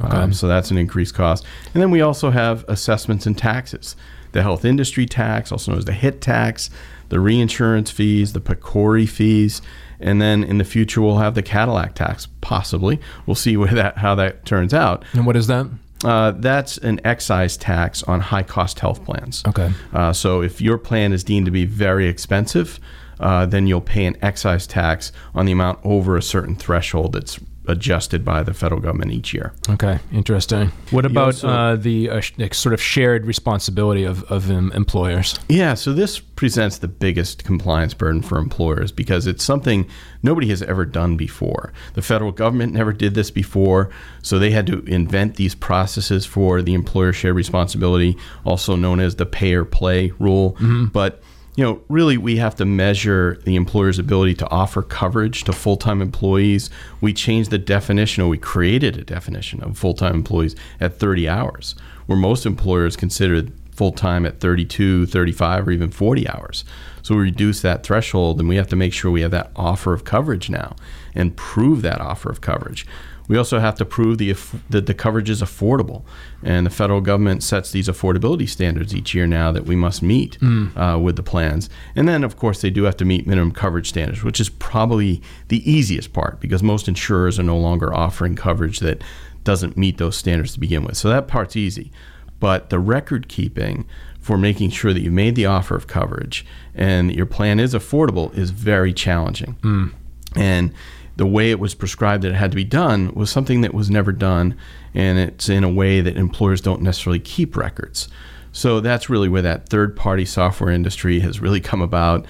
Okay. 0.00 0.16
Um, 0.16 0.32
so 0.32 0.46
that's 0.46 0.70
an 0.70 0.78
increased 0.78 1.14
cost. 1.14 1.44
And 1.74 1.82
then 1.82 1.90
we 1.90 2.02
also 2.02 2.30
have 2.30 2.64
assessments 2.68 3.26
and 3.26 3.36
taxes. 3.36 3.96
The 4.36 4.42
health 4.42 4.66
industry 4.66 5.06
tax, 5.06 5.50
also 5.50 5.70
known 5.70 5.78
as 5.78 5.86
the 5.86 5.94
HIT 5.94 6.20
tax, 6.20 6.68
the 7.08 7.20
reinsurance 7.20 7.90
fees, 7.90 8.34
the 8.34 8.40
PCORI 8.40 9.08
fees, 9.08 9.62
and 9.98 10.20
then 10.20 10.44
in 10.44 10.58
the 10.58 10.64
future 10.64 11.00
we'll 11.00 11.16
have 11.16 11.34
the 11.34 11.42
Cadillac 11.42 11.94
tax. 11.94 12.28
Possibly, 12.42 13.00
we'll 13.24 13.34
see 13.34 13.56
where 13.56 13.72
that 13.72 13.96
how 13.96 14.14
that 14.16 14.44
turns 14.44 14.74
out. 14.74 15.06
And 15.14 15.24
what 15.24 15.36
is 15.36 15.46
that? 15.46 15.66
Uh, 16.04 16.32
that's 16.32 16.76
an 16.76 17.00
excise 17.02 17.56
tax 17.56 18.02
on 18.02 18.20
high 18.20 18.42
cost 18.42 18.80
health 18.80 19.06
plans. 19.06 19.42
Okay. 19.46 19.72
Uh, 19.94 20.12
so 20.12 20.42
if 20.42 20.60
your 20.60 20.76
plan 20.76 21.14
is 21.14 21.24
deemed 21.24 21.46
to 21.46 21.50
be 21.50 21.64
very 21.64 22.06
expensive, 22.06 22.78
uh, 23.18 23.46
then 23.46 23.66
you'll 23.66 23.80
pay 23.80 24.04
an 24.04 24.18
excise 24.20 24.66
tax 24.66 25.12
on 25.34 25.46
the 25.46 25.52
amount 25.52 25.78
over 25.82 26.14
a 26.14 26.22
certain 26.22 26.56
threshold 26.56 27.14
that's 27.14 27.40
adjusted 27.68 28.24
by 28.24 28.42
the 28.42 28.54
federal 28.54 28.80
government 28.80 29.12
each 29.12 29.34
year. 29.34 29.52
Okay, 29.68 29.98
interesting. 30.12 30.72
What 30.90 31.04
about 31.04 31.26
also, 31.26 31.48
uh, 31.48 31.76
the 31.76 32.10
uh, 32.10 32.20
sort 32.52 32.72
of 32.72 32.80
shared 32.80 33.26
responsibility 33.26 34.04
of, 34.04 34.24
of 34.24 34.50
um, 34.50 34.72
employers? 34.72 35.38
Yeah, 35.48 35.74
so 35.74 35.92
this 35.92 36.18
presents 36.18 36.78
the 36.78 36.88
biggest 36.88 37.44
compliance 37.44 37.94
burden 37.94 38.22
for 38.22 38.38
employers 38.38 38.92
because 38.92 39.26
it's 39.26 39.42
something 39.42 39.88
nobody 40.22 40.48
has 40.48 40.62
ever 40.62 40.84
done 40.84 41.16
before. 41.16 41.72
The 41.94 42.02
federal 42.02 42.32
government 42.32 42.72
never 42.72 42.92
did 42.92 43.14
this 43.14 43.30
before, 43.30 43.90
so 44.22 44.38
they 44.38 44.50
had 44.50 44.66
to 44.66 44.80
invent 44.84 45.36
these 45.36 45.54
processes 45.54 46.26
for 46.26 46.62
the 46.62 46.74
employer 46.74 47.12
shared 47.12 47.36
responsibility, 47.36 48.16
also 48.44 48.76
known 48.76 49.00
as 49.00 49.16
the 49.16 49.26
pay 49.26 49.54
or 49.54 49.64
play 49.64 50.12
rule. 50.18 50.52
Mm-hmm. 50.52 50.86
But 50.86 51.22
you 51.56 51.64
know, 51.64 51.80
really 51.88 52.18
we 52.18 52.36
have 52.36 52.54
to 52.56 52.66
measure 52.66 53.40
the 53.44 53.56
employer's 53.56 53.98
ability 53.98 54.34
to 54.34 54.50
offer 54.50 54.82
coverage 54.82 55.42
to 55.44 55.52
full-time 55.52 56.02
employees. 56.02 56.68
We 57.00 57.14
changed 57.14 57.50
the 57.50 57.58
definition, 57.58 58.22
or 58.22 58.28
we 58.28 58.38
created 58.38 58.98
a 58.98 59.04
definition 59.04 59.62
of 59.62 59.78
full-time 59.78 60.14
employees 60.14 60.54
at 60.80 60.98
30 60.98 61.28
hours, 61.28 61.74
where 62.04 62.18
most 62.18 62.44
employers 62.44 62.94
consider 62.94 63.48
full-time 63.72 64.26
at 64.26 64.38
32, 64.38 65.06
35, 65.06 65.68
or 65.68 65.70
even 65.70 65.90
40 65.90 66.28
hours. 66.28 66.64
So 67.02 67.14
we 67.14 67.22
reduce 67.22 67.62
that 67.62 67.82
threshold, 67.82 68.38
and 68.38 68.48
we 68.48 68.56
have 68.56 68.68
to 68.68 68.76
make 68.76 68.92
sure 68.92 69.10
we 69.10 69.22
have 69.22 69.30
that 69.30 69.50
offer 69.56 69.94
of 69.94 70.04
coverage 70.04 70.50
now 70.50 70.76
and 71.14 71.36
prove 71.36 71.80
that 71.82 72.00
offer 72.00 72.30
of 72.30 72.42
coverage. 72.42 72.86
We 73.28 73.36
also 73.36 73.58
have 73.58 73.74
to 73.76 73.84
prove 73.84 74.18
the, 74.18 74.34
that 74.70 74.86
the 74.86 74.94
coverage 74.94 75.30
is 75.30 75.42
affordable. 75.42 76.04
And 76.42 76.64
the 76.64 76.70
federal 76.70 77.00
government 77.00 77.42
sets 77.42 77.72
these 77.72 77.88
affordability 77.88 78.48
standards 78.48 78.94
each 78.94 79.14
year 79.14 79.26
now 79.26 79.52
that 79.52 79.64
we 79.64 79.76
must 79.76 80.02
meet 80.02 80.38
mm. 80.40 80.76
uh, 80.76 80.98
with 80.98 81.16
the 81.16 81.22
plans. 81.22 81.68
And 81.94 82.08
then, 82.08 82.22
of 82.24 82.36
course, 82.36 82.60
they 82.60 82.70
do 82.70 82.84
have 82.84 82.96
to 82.98 83.04
meet 83.04 83.26
minimum 83.26 83.52
coverage 83.52 83.88
standards, 83.88 84.22
which 84.22 84.40
is 84.40 84.48
probably 84.48 85.22
the 85.48 85.68
easiest 85.70 86.12
part 86.12 86.40
because 86.40 86.62
most 86.62 86.88
insurers 86.88 87.38
are 87.38 87.44
no 87.44 87.58
longer 87.58 87.92
offering 87.92 88.36
coverage 88.36 88.80
that 88.80 89.02
doesn't 89.44 89.76
meet 89.76 89.98
those 89.98 90.16
standards 90.16 90.52
to 90.54 90.60
begin 90.60 90.84
with. 90.84 90.96
So 90.96 91.08
that 91.08 91.28
part's 91.28 91.56
easy. 91.56 91.90
But 92.38 92.70
the 92.70 92.78
record 92.78 93.28
keeping 93.28 93.86
for 94.20 94.36
making 94.36 94.70
sure 94.70 94.92
that 94.92 95.00
you 95.00 95.10
made 95.10 95.36
the 95.36 95.46
offer 95.46 95.76
of 95.76 95.86
coverage 95.86 96.44
and 96.74 97.14
your 97.14 97.26
plan 97.26 97.60
is 97.60 97.74
affordable 97.74 98.36
is 98.36 98.50
very 98.50 98.92
challenging. 98.92 99.56
Mm. 99.62 99.94
And 100.34 100.74
the 101.16 101.26
way 101.26 101.50
it 101.50 101.58
was 101.58 101.74
prescribed 101.74 102.22
that 102.22 102.30
it 102.30 102.34
had 102.34 102.50
to 102.50 102.56
be 102.56 102.64
done 102.64 103.12
was 103.14 103.30
something 103.30 103.62
that 103.62 103.74
was 103.74 103.90
never 103.90 104.12
done, 104.12 104.56
and 104.94 105.18
it's 105.18 105.48
in 105.48 105.64
a 105.64 105.72
way 105.72 106.00
that 106.00 106.16
employers 106.16 106.60
don't 106.60 106.82
necessarily 106.82 107.20
keep 107.20 107.56
records. 107.56 108.08
So 108.52 108.80
that's 108.80 109.10
really 109.10 109.28
where 109.28 109.42
that 109.42 109.68
third 109.68 109.96
party 109.96 110.24
software 110.24 110.70
industry 110.70 111.20
has 111.20 111.40
really 111.40 111.60
come 111.60 111.82
about. 111.82 112.26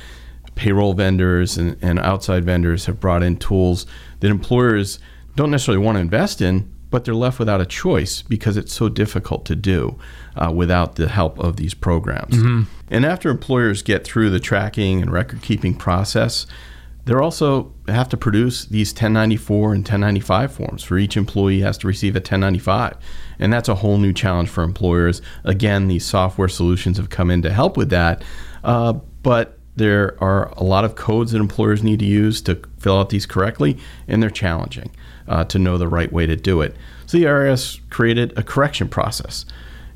Payroll 0.55 0.95
vendors 0.95 1.59
and, 1.59 1.77
and 1.83 1.99
outside 1.99 2.45
vendors 2.45 2.87
have 2.87 2.99
brought 2.99 3.23
in 3.23 3.37
tools 3.37 3.87
that 4.21 4.31
employers 4.31 4.99
don't 5.35 5.51
necessarily 5.51 5.85
want 5.85 5.97
to 5.97 6.01
invest 6.01 6.41
in, 6.41 6.73
but 6.91 7.05
they're 7.05 7.15
left 7.15 7.39
without 7.39 7.61
a 7.61 7.67
choice 7.67 8.23
because 8.23 8.57
it's 8.57 8.73
so 8.73 8.89
difficult 8.89 9.45
to 9.47 9.55
do 9.55 9.99
uh, 10.35 10.51
without 10.51 10.95
the 10.95 11.09
help 11.09 11.39
of 11.39 11.57
these 11.57 11.75
programs. 11.75 12.37
Mm-hmm. 12.37 12.63
And 12.89 13.05
after 13.05 13.29
employers 13.29 13.83
get 13.83 14.05
through 14.05 14.31
the 14.31 14.41
tracking 14.41 15.03
and 15.03 15.13
record 15.13 15.43
keeping 15.43 15.75
process, 15.75 16.47
they're 17.07 17.23
also 17.23 17.73
have 17.87 18.09
to 18.09 18.17
produce 18.17 18.67
these 18.67 18.91
1094 18.91 19.75
and 19.75 19.83
1095 19.83 20.53
forms. 20.53 20.83
For 20.83 20.99
each 20.99 21.17
employee 21.17 21.61
has 21.61 21.79
to 21.79 21.87
receive 21.87 22.17
a 22.17 22.19
1095 22.19 22.97
and 23.39 23.53
that's 23.53 23.69
a 23.69 23.77
whole 23.77 23.97
new 23.97 24.13
challenge 24.13 24.49
for 24.49 24.65
employers. 24.65 25.23
Again 25.45 25.87
these 25.87 26.05
software 26.05 26.49
solutions 26.49 26.97
have 26.97 27.09
come 27.09 27.31
in 27.31 27.43
to 27.43 27.53
help 27.53 27.77
with 27.77 27.91
that. 27.91 28.25
Uh, 28.65 28.95
but 29.23 29.59
there 29.77 30.17
are 30.21 30.49
a 30.57 30.65
lot 30.65 30.85
of 30.85 30.97
codes 30.97 31.31
that 31.31 31.39
employers 31.39 31.85
need 31.85 32.01
to 32.01 32.05
use 32.05 32.43
to 32.43 32.61
fill 32.79 32.99
out 32.99 33.11
these 33.11 33.25
correctly 33.25 33.79
and 34.09 34.21
they're 34.21 34.29
challenging 34.29 34.91
uh, 35.29 35.45
to 35.45 35.61
know 35.61 35.79
the 35.79 35.89
right 35.89 36.13
way 36.13 36.27
to 36.27 36.35
do 36.35 36.61
it. 36.61 36.75
So 37.07 37.19
the 37.19 37.25
irs 37.25 37.79
created 37.89 38.37
a 38.37 38.43
correction 38.43 38.89
process 38.89 39.47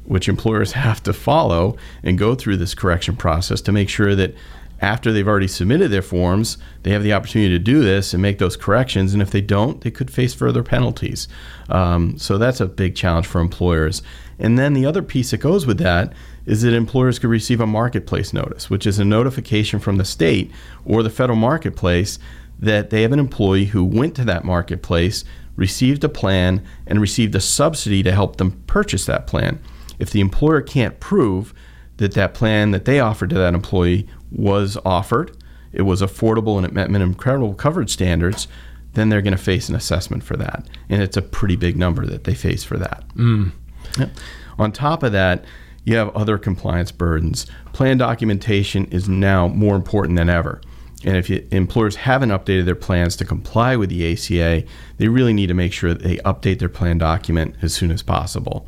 which 0.05 0.29
employers 0.29 0.73
have 0.87 1.03
to 1.03 1.13
follow 1.13 1.77
and 2.05 2.17
go 2.17 2.37
through 2.37 2.59
this 2.59 2.75
correction 2.75 3.17
process 3.17 3.61
to 3.63 3.73
make 3.73 3.89
sure 3.89 4.15
that 4.15 4.33
after 4.81 5.13
they've 5.13 5.29
already 5.29 5.49
submitted 5.49 5.91
their 5.91 6.03
forms, 6.03 6.57
they 6.83 6.91
have 6.91 7.03
the 7.03 7.13
opportunity 7.13 7.51
to 7.51 7.59
do 7.59 7.83
this 7.83 8.15
and 8.15 8.23
make 8.23 8.39
those 8.39 8.57
corrections. 8.57 9.13
And 9.13 9.23
if 9.23 9.31
they 9.31 9.43
don't, 9.43 9.81
they 9.83 9.91
could 9.91 10.11
face 10.11 10.33
further 10.33 10.63
penalties. 10.63 11.29
Um, 11.69 12.17
so 12.17 12.39
that's 12.39 12.61
a 12.61 12.67
big 12.67 12.97
challenge 12.97 13.27
for 13.27 13.41
employers. 13.41 14.03
And 14.39 14.59
then 14.59 14.73
the 14.73 14.87
other 14.87 15.03
piece 15.03 15.33
that 15.33 15.39
goes 15.39 15.67
with 15.67 15.79
that 15.79 16.15
is 16.47 16.63
that 16.63 16.73
employers 16.73 17.19
could 17.19 17.29
receive 17.29 17.61
a 17.61 17.67
marketplace 17.67 18.33
notice, 18.33 18.71
which 18.71 18.87
is 18.87 18.99
a 18.99 19.05
notification 19.05 19.79
from 19.81 19.99
the 19.99 20.05
state 20.05 20.51
or 20.85 21.03
the 21.03 21.11
federal 21.11 21.39
marketplace 21.39 22.19
that 22.59 22.91
they 22.91 23.03
have 23.03 23.13
an 23.13 23.19
employee 23.19 23.67
who 23.67 23.85
went 23.85 24.15
to 24.15 24.25
that 24.25 24.45
marketplace, 24.45 25.25
received 25.57 26.05
a 26.05 26.09
plan, 26.09 26.65
and 26.87 27.01
received 27.01 27.35
a 27.35 27.41
subsidy 27.41 28.03
to 28.03 28.13
help 28.13 28.37
them 28.37 28.63
purchase 28.67 29.05
that 29.07 29.27
plan. 29.27 29.61
If 29.99 30.11
the 30.11 30.21
employer 30.21 30.63
can't 30.63 31.01
prove 31.01 31.53
that 32.01 32.13
that 32.15 32.35
plan 32.35 32.71
that 32.71 32.87
they 32.87 32.99
offered 32.99 33.31
to 33.31 33.37
that 33.37 33.55
employee 33.55 34.09
was 34.33 34.77
offered, 34.85 35.37
it 35.73 35.83
was 35.83 36.03
affordable 36.03 36.57
and 36.57 36.67
it 36.67 36.73
met 36.73 36.91
minimum 36.91 37.15
credible 37.15 37.55
coverage 37.55 37.91
standards, 37.91 38.49
then 38.95 39.09
they're 39.09 39.23
going 39.23 39.37
to 39.37 39.43
face 39.43 39.69
an 39.69 39.77
assessment 39.77 40.25
for 40.25 40.37
that. 40.37 40.67
And 40.89 41.03
it's 41.03 41.17
a 41.17 41.23
pretty 41.23 41.57
big 41.57 41.77
number 41.77 42.07
that 42.07 42.25
they 42.25 42.35
face 42.35 42.65
for 42.65 42.77
that. 42.79 43.05
Mm. 43.15 43.53
Yep. 43.99 44.11
On 44.59 44.73
top 44.73 45.03
of 45.03 45.13
that, 45.13 45.45
you 45.85 45.97
have 45.97 46.15
other 46.17 46.39
compliance 46.39 46.91
burdens. 46.91 47.47
Plan 47.73 47.99
documentation 47.99 48.87
is 48.87 49.09
now 49.09 49.47
more 49.49 49.77
important 49.77 50.17
than 50.17 50.29
ever. 50.29 50.61
And 51.05 51.17
if 51.17 51.31
you, 51.31 51.47
employers 51.51 51.97
haven't 51.97 52.31
updated 52.31 52.65
their 52.65 52.75
plans 52.75 53.17
to 53.17 53.25
comply 53.25 53.77
with 53.77 53.91
the 53.91 54.13
ACA, 54.13 54.67
they 54.99 55.09
really 55.09 55.33
need 55.33 55.47
to 55.47 55.55
make 55.55 55.73
sure 55.73 55.95
that 55.95 56.03
they 56.03 56.17
update 56.19 56.59
their 56.59 56.69
plan 56.69 56.99
document 56.99 57.57
as 57.63 57.73
soon 57.75 57.91
as 57.91 58.03
possible. 58.03 58.67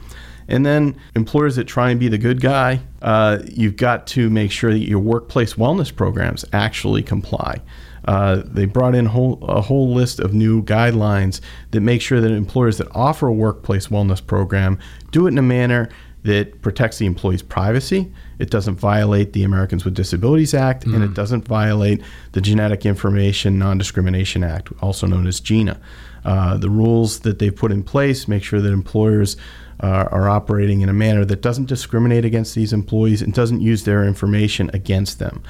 And 0.53 0.67
then 0.67 0.97
employers 1.17 1.57
that 1.57 1.65
try 1.65 1.91
and 1.91 1.99
be 1.99 2.09
the 2.09 2.19
good 2.19 2.41
guy, 2.41 2.81
uh, 3.01 3.39
you've 3.47 3.77
got 3.77 4.07
to 4.09 4.29
make 4.29 4.53
sure 4.53 4.71
that 4.71 4.87
your 4.87 4.99
workplace 4.99 5.55
wellness 5.55 5.95
programs 5.95 6.45
actually 6.53 7.03
comply. 7.03 7.61
Uh, 8.05 8.43
they 8.45 8.67
brought 8.67 8.95
in 8.95 9.07
whole, 9.07 9.43
a 9.43 9.63
whole 9.63 9.95
list 9.95 10.21
of 10.21 10.35
new 10.35 10.63
guidelines 10.63 11.41
that 11.71 11.81
make 11.81 12.03
sure 12.03 12.21
that 12.21 12.31
employers 12.31 12.79
that 12.79 12.89
offer 12.93 13.29
a 13.29 13.33
workplace 13.33 13.89
wellness 13.89 14.25
program 14.25 14.79
do 15.11 15.27
it 15.27 15.31
in 15.31 15.39
a 15.39 15.43
manner 15.43 15.89
that 16.25 16.61
protects 16.63 16.99
the 16.99 17.07
employee's 17.07 17.43
privacy. 17.43 18.13
It 18.39 18.51
doesn't 18.51 18.77
violate 18.77 19.33
the 19.33 19.45
Americans 19.45 19.85
with 19.85 19.95
Disabilities 19.95 20.55
Act, 20.55 20.85
mm. 20.85 20.95
and 20.95 21.03
it 21.03 21.11
mm. 21.11 21.15
doesn't 21.15 21.47
violate 21.47 22.03
the 22.33 22.41
Genetic 22.41 22.87
Information 22.87 23.59
Non 23.59 23.79
Discrimination 23.79 24.45
Act, 24.45 24.69
also 24.81 25.07
known 25.07 25.27
as 25.27 25.41
GINA. 25.41 25.81
Uh, 26.25 26.57
the 26.57 26.71
rules 26.71 27.21
that 27.21 27.39
they've 27.39 27.55
put 27.57 27.73
in 27.73 27.83
place 27.83 28.29
make 28.29 28.45
sure 28.45 28.61
that 28.61 28.73
employers 28.73 29.37
uh, 29.83 30.09
are 30.11 30.29
operating 30.29 30.81
in 30.81 30.89
a 30.89 30.93
manner 30.93 31.25
that 31.25 31.43
doesn't 31.43 31.67
discriminate 31.67 32.25
against 32.25 32.55
these 32.55 32.73
employees 32.73 33.21
and 33.23 33.35
doesn't 33.35 33.61
use 33.61 33.85
their 33.85 34.05
information 34.05 34.71
against 34.73 35.19
them. 35.19 35.43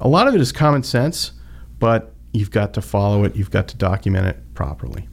A 0.00 0.08
lot 0.08 0.28
of 0.28 0.34
it 0.34 0.40
is 0.40 0.52
common 0.52 0.82
sense, 0.82 1.32
but 1.78 2.12
you've 2.32 2.50
got 2.50 2.74
to 2.74 2.82
follow 2.82 3.24
it, 3.24 3.34
you've 3.34 3.50
got 3.50 3.68
to 3.68 3.76
document 3.76 4.26
it 4.26 4.54
properly. 4.54 5.08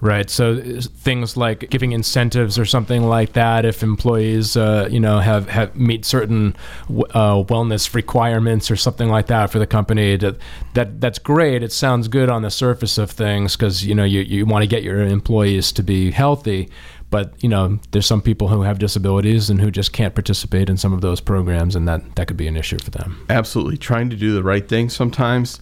Right. 0.00 0.28
So 0.28 0.60
things 0.80 1.34
like 1.34 1.70
giving 1.70 1.92
incentives 1.92 2.58
or 2.58 2.66
something 2.66 3.04
like 3.04 3.32
that, 3.34 3.64
if 3.64 3.82
employees, 3.82 4.54
uh, 4.54 4.86
you 4.90 5.00
know, 5.00 5.18
have, 5.20 5.48
have 5.48 5.74
meet 5.76 6.04
certain 6.04 6.54
uh, 6.90 7.42
wellness 7.44 7.94
requirements 7.94 8.70
or 8.70 8.76
something 8.76 9.08
like 9.08 9.28
that 9.28 9.50
for 9.50 9.58
the 9.58 9.66
company, 9.66 10.16
that, 10.16 10.36
that 10.74 11.00
that's 11.00 11.18
great. 11.18 11.62
It 11.62 11.72
sounds 11.72 12.08
good 12.08 12.28
on 12.28 12.42
the 12.42 12.50
surface 12.50 12.98
of 12.98 13.10
things 13.10 13.56
because 13.56 13.86
you 13.86 13.94
know 13.94 14.04
you, 14.04 14.20
you 14.20 14.44
want 14.44 14.62
to 14.62 14.66
get 14.66 14.82
your 14.82 15.00
employees 15.00 15.72
to 15.72 15.82
be 15.82 16.10
healthy. 16.10 16.68
But 17.14 17.32
you 17.40 17.48
know, 17.48 17.78
there's 17.92 18.06
some 18.06 18.20
people 18.20 18.48
who 18.48 18.62
have 18.62 18.80
disabilities 18.80 19.48
and 19.48 19.60
who 19.60 19.70
just 19.70 19.92
can't 19.92 20.16
participate 20.16 20.68
in 20.68 20.76
some 20.76 20.92
of 20.92 21.00
those 21.00 21.20
programs, 21.20 21.76
and 21.76 21.86
that 21.86 22.16
that 22.16 22.26
could 22.26 22.36
be 22.36 22.48
an 22.48 22.56
issue 22.56 22.76
for 22.78 22.90
them. 22.90 23.24
Absolutely, 23.30 23.76
trying 23.76 24.10
to 24.10 24.16
do 24.16 24.34
the 24.34 24.42
right 24.42 24.68
thing 24.68 24.90
sometimes 24.90 25.60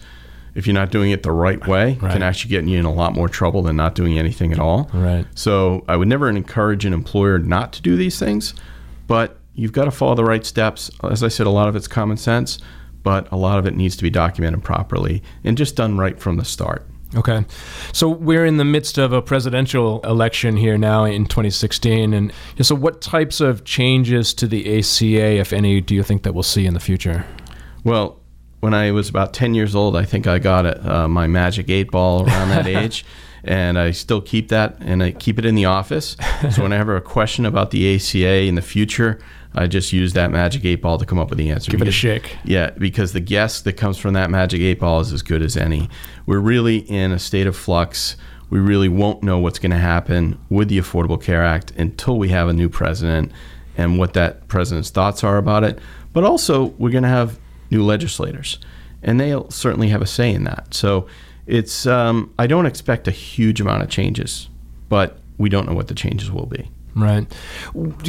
if 0.54 0.66
you're 0.66 0.73
not 0.73 0.90
doing 0.90 1.11
it 1.11 1.23
the 1.23 1.30
right 1.30 1.66
way, 1.66 1.99
right. 2.00 2.12
can 2.14 2.23
actually 2.23 2.49
get 2.49 2.64
you 2.64 2.78
in 2.78 2.87
a 2.87 2.92
lot 2.92 3.14
more 3.14 3.28
trouble 3.28 3.61
than 3.61 3.76
not 3.76 3.94
doing 3.94 4.18
anything 4.18 4.50
at 4.50 4.59
all. 4.59 4.90
Right. 4.94 5.26
So 5.35 5.85
I 5.88 5.97
would 5.97 6.09
never 6.09 6.26
encourage 6.26 6.87
an 6.87 6.94
employer 6.94 7.38
not 7.38 7.75
to 7.75 7.82
do 7.82 7.97
these 7.97 8.18
things, 8.18 8.54
but 9.06 9.38
you've 9.54 9.73
got 9.73 9.85
to 9.85 9.90
follow 9.90 10.14
the 10.14 10.25
right 10.25 10.47
steps. 10.47 10.90
As 11.04 11.23
I 11.23 11.28
said, 11.28 11.47
a 11.47 11.50
lot 11.50 11.68
of 11.68 11.76
it's 11.76 11.87
common 11.87 12.16
sense, 12.16 12.61
but 13.02 13.30
a 13.30 13.37
lot 13.37 13.59
of 13.59 13.66
it 13.66 13.75
needs 13.75 13.94
to 13.97 14.02
be 14.02 14.09
documented 14.09 14.64
properly 14.64 15.23
and 15.44 15.59
just 15.59 15.76
done 15.76 15.99
right 15.99 16.18
from 16.18 16.38
the 16.38 16.47
start. 16.47 16.87
Okay. 17.14 17.45
So 17.92 18.09
we're 18.09 18.47
in 18.47 18.57
the 18.57 18.64
midst 18.64 18.99
of 18.99 19.12
a 19.12 19.21
presidential 19.21 20.00
election 20.00 20.57
here 20.57 20.78
now 20.78 21.04
in 21.04 21.26
2016. 21.26 22.14
And 22.14 22.33
so, 22.61 22.75
what 22.75 23.00
types 23.02 23.40
of 23.40 23.64
changes 23.64 24.33
to 24.35 24.47
the 24.47 24.78
ACA, 24.78 25.38
if 25.38 25.52
any, 25.52 25.81
do 25.81 25.95
you 25.95 26.02
think 26.02 26.23
that 26.23 26.33
we'll 26.33 26.42
see 26.42 26.64
in 26.64 26.75
the 26.75 26.81
future? 26.81 27.26
Well, 27.85 28.19
when 28.61 28.75
I 28.75 28.92
was 28.92 29.09
about 29.09 29.35
10 29.35 29.54
years 29.54 29.75
old, 29.75 29.97
I 29.97 30.04
think 30.04 30.26
I 30.26 30.38
got 30.38 30.87
uh, 30.87 31.09
my 31.09 31.26
magic 31.26 31.69
eight 31.69 31.90
ball 31.90 32.26
around 32.26 32.49
that 32.50 32.66
age. 32.69 33.04
And 33.44 33.78
I 33.78 33.90
still 33.90 34.20
keep 34.20 34.49
that 34.49 34.76
and 34.80 35.02
I 35.02 35.11
keep 35.11 35.38
it 35.38 35.44
in 35.44 35.56
the 35.56 35.64
office. 35.64 36.16
So 36.52 36.62
when 36.62 36.72
I 36.72 36.76
have 36.76 36.88
a 36.88 37.00
question 37.00 37.44
about 37.44 37.72
the 37.72 37.96
ACA 37.96 38.42
in 38.42 38.54
the 38.54 38.62
future, 38.62 39.18
I 39.54 39.66
just 39.66 39.92
use 39.92 40.12
that 40.12 40.30
magic 40.30 40.64
eight 40.64 40.80
ball 40.80 40.96
to 40.99 41.04
come 41.04 41.18
up 41.18 41.28
with 41.28 41.38
the 41.38 41.50
answer. 41.50 41.70
Give 41.70 41.80
because, 41.80 41.94
it 41.94 41.96
a 41.96 42.00
shake. 42.00 42.37
Yeah, 42.44 42.70
because 42.70 43.12
the 43.12 43.20
guess 43.20 43.61
that 43.62 43.75
comes 43.75 43.99
from 43.99 44.14
that 44.14 44.30
magic 44.30 44.61
eight 44.61 44.78
ball 44.80 45.00
is 45.00 45.12
as 45.12 45.22
good 45.22 45.42
as 45.42 45.56
any. 45.56 45.90
We're 46.25 46.38
really 46.38 46.78
in 46.78 47.11
a 47.12 47.18
state 47.18 47.46
of 47.46 47.56
flux. 47.56 48.16
We 48.49 48.61
really 48.61 48.88
won't 48.88 49.22
know 49.22 49.38
what's 49.38 49.58
going 49.58 49.72
to 49.72 49.78
happen 49.78 50.38
with 50.49 50.68
the 50.68 50.78
Affordable 50.78 51.20
Care 51.20 51.44
Act 51.44 51.72
until 51.72 52.18
we 52.18 52.28
have 52.28 52.49
a 52.49 52.52
new 52.52 52.68
president 52.68 53.32
and 53.76 53.99
what 53.99 54.12
that 54.14 54.46
president's 54.49 54.90
thoughts 54.90 55.25
are 55.25 55.38
about 55.38 55.64
it. 55.64 55.78
But 56.12 56.25
also, 56.25 56.66
we're 56.78 56.90
going 56.90 57.02
to 57.02 57.08
have 57.08 57.38
new 57.70 57.82
legislators, 57.82 58.58
and 59.02 59.18
they'll 59.18 59.50
certainly 59.50 59.88
have 59.88 60.02
a 60.02 60.06
say 60.06 60.32
in 60.32 60.44
that. 60.44 60.75
So 60.75 61.06
it's 61.46 61.87
um, 61.87 62.32
I 62.38 62.46
don't 62.46 62.66
expect 62.66 63.08
a 63.08 63.11
huge 63.11 63.61
amount 63.61 63.82
of 63.82 63.88
changes, 63.88 64.49
but 64.88 65.18
we 65.38 65.49
don't 65.49 65.66
know 65.66 65.75
what 65.75 65.88
the 65.88 65.94
changes 65.94 66.30
will 66.30 66.46
be. 66.46 66.70
Right. 66.94 67.26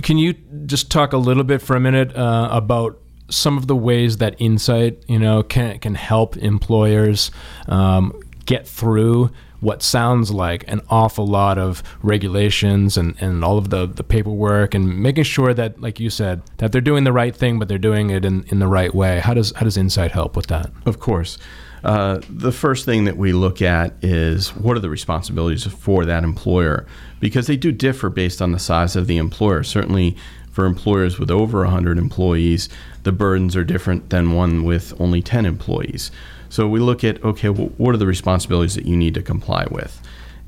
Can 0.01 0.17
you 0.17 0.33
just 0.65 0.91
talk 0.91 1.13
a 1.13 1.17
little 1.17 1.43
bit 1.43 1.61
for 1.61 1.75
a 1.75 1.79
minute 1.79 2.15
uh, 2.15 2.49
about 2.51 2.99
some 3.29 3.57
of 3.57 3.67
the 3.67 3.75
ways 3.75 4.17
that 4.17 4.35
insight, 4.39 5.03
you 5.07 5.17
know, 5.17 5.43
can 5.43 5.79
can 5.79 5.95
help 5.95 6.37
employers 6.37 7.31
um, 7.67 8.13
get 8.45 8.67
through 8.67 9.31
what 9.63 9.81
sounds 9.81 10.29
like 10.29 10.65
an 10.67 10.81
awful 10.89 11.25
lot 11.25 11.57
of 11.57 11.81
regulations 12.01 12.97
and, 12.97 13.15
and 13.21 13.45
all 13.45 13.57
of 13.57 13.69
the, 13.69 13.87
the 13.87 14.03
paperwork 14.03 14.75
and 14.75 15.01
making 15.01 15.23
sure 15.23 15.53
that, 15.53 15.79
like 15.79 16.01
you 16.01 16.09
said, 16.09 16.41
that 16.57 16.73
they're 16.73 16.81
doing 16.81 17.05
the 17.05 17.13
right 17.13 17.33
thing, 17.33 17.57
but 17.59 17.69
they're 17.69 17.77
doing 17.77 18.09
it 18.09 18.25
in, 18.25 18.43
in 18.49 18.59
the 18.59 18.67
right 18.67 18.93
way. 18.93 19.21
How 19.21 19.33
does, 19.33 19.53
how 19.55 19.63
does 19.63 19.77
Insight 19.77 20.11
help 20.11 20.35
with 20.35 20.47
that? 20.47 20.69
Of 20.85 20.99
course. 20.99 21.37
Uh, 21.83 22.21
the 22.29 22.51
first 22.51 22.85
thing 22.85 23.03
that 23.03 23.17
we 23.17 23.33
look 23.33 23.61
at 23.61 23.93
is 24.01 24.55
what 24.55 24.77
are 24.77 24.79
the 24.79 24.89
responsibilities 24.89 25.65
for 25.65 26.05
that 26.05 26.23
employer 26.23 26.85
because 27.19 27.47
they 27.47 27.57
do 27.57 27.71
differ 27.71 28.09
based 28.09 28.41
on 28.41 28.53
the 28.53 28.59
size 28.59 28.95
of 28.95 29.07
the 29.07 29.17
employer. 29.17 29.63
Certainly, 29.63 30.15
for 30.51 30.65
employers 30.65 31.19
with 31.19 31.31
over 31.31 31.63
100 31.63 31.97
employees, 31.97 32.69
the 33.03 33.11
burdens 33.11 33.55
are 33.55 33.63
different 33.63 34.11
than 34.11 34.33
one 34.33 34.63
with 34.63 34.93
only 35.01 35.21
10 35.21 35.45
employees. 35.45 36.11
So 36.47 36.67
we 36.67 36.79
look 36.79 37.03
at 37.03 37.21
okay, 37.23 37.49
well, 37.49 37.71
what 37.77 37.95
are 37.95 37.97
the 37.97 38.07
responsibilities 38.07 38.75
that 38.75 38.85
you 38.85 38.95
need 38.95 39.15
to 39.15 39.21
comply 39.21 39.65
with, 39.69 39.99